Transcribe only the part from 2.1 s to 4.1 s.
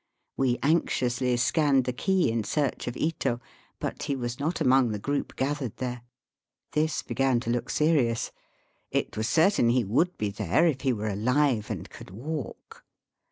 in search of Ito, but